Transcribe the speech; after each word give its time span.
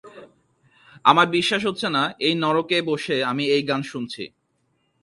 আমার 1.05 1.27
বিশ্বাস 1.27 1.61
হচ্ছে 1.65 1.87
না, 1.89 2.03
এই 2.19 2.33
নরকে 2.35 2.77
বসে 2.81 3.17
আমি 3.23 3.43
এই 3.55 3.63
গান 3.63 3.81
শুনছি। 3.83 4.23